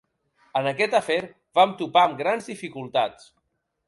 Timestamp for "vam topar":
1.59-2.05